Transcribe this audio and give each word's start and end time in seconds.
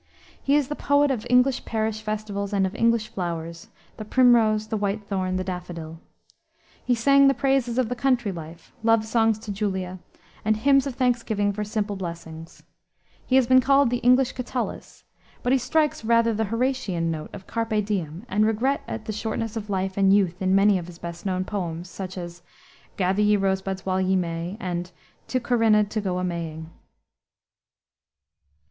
He 0.41 0.55
is 0.55 0.67
the 0.67 0.75
poet 0.75 1.11
of 1.11 1.27
English 1.29 1.63
parish 1.63 2.01
festivals 2.01 2.53
and 2.53 2.65
of 2.65 2.73
English 2.73 3.09
flowers, 3.09 3.67
the 3.97 4.03
primrose, 4.03 4.69
the 4.69 4.75
whitethorn, 4.79 5.35
the 5.37 5.43
daffodil. 5.43 5.99
He 6.83 6.95
sang 6.95 7.27
the 7.27 7.35
praises 7.35 7.77
of 7.77 7.87
the 7.87 7.95
country 7.95 8.31
life, 8.31 8.73
love 8.81 9.05
songs 9.05 9.37
to 9.37 9.51
"Julia," 9.51 9.99
and 10.43 10.57
hymns 10.57 10.87
of 10.87 10.95
thanksgiving 10.95 11.53
for 11.53 11.63
simple 11.63 11.95
blessings. 11.95 12.63
He 13.27 13.35
has 13.35 13.45
been 13.45 13.61
called 13.61 13.91
the 13.91 13.97
English 13.97 14.31
Catullus, 14.31 15.03
but 15.43 15.53
he 15.53 15.59
strikes 15.59 16.03
rather 16.03 16.33
the 16.33 16.45
Horatian 16.45 17.11
note 17.11 17.29
of 17.31 17.45
Carpe 17.45 17.85
diem, 17.85 18.25
and 18.27 18.43
regret 18.43 18.81
at 18.87 19.05
the 19.05 19.13
shortness 19.13 19.55
of 19.55 19.69
life 19.69 19.97
and 19.97 20.11
youth 20.11 20.41
in 20.41 20.55
many 20.55 20.79
of 20.79 20.87
his 20.87 20.97
best 20.97 21.27
known 21.27 21.45
poems, 21.45 21.91
such 21.91 22.17
as 22.17 22.41
Gather 22.97 23.21
ye 23.21 23.37
Rose 23.37 23.61
buds 23.61 23.85
while 23.85 24.01
ye 24.01 24.15
may, 24.15 24.57
and 24.59 24.91
To 25.27 25.39
Corinna, 25.39 25.83
To 25.83 26.01
Go 26.01 26.17
a 26.17 26.23
Maying. 26.23 26.71